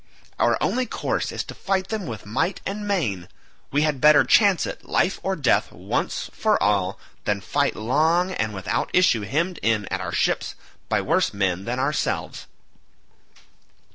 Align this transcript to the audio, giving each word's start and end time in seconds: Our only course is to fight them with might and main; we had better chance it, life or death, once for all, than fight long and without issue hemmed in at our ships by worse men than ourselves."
Our 0.39 0.57
only 0.63 0.87
course 0.87 1.31
is 1.31 1.43
to 1.43 1.53
fight 1.53 1.89
them 1.89 2.07
with 2.07 2.25
might 2.25 2.59
and 2.65 2.87
main; 2.87 3.29
we 3.69 3.83
had 3.83 4.01
better 4.01 4.23
chance 4.23 4.65
it, 4.65 4.83
life 4.83 5.19
or 5.21 5.35
death, 5.35 5.71
once 5.71 6.27
for 6.33 6.57
all, 6.63 6.97
than 7.25 7.39
fight 7.39 7.75
long 7.75 8.31
and 8.31 8.51
without 8.51 8.89
issue 8.93 9.21
hemmed 9.21 9.59
in 9.61 9.85
at 9.89 10.01
our 10.01 10.11
ships 10.11 10.55
by 10.89 11.01
worse 11.01 11.35
men 11.35 11.65
than 11.65 11.77
ourselves." 11.77 12.47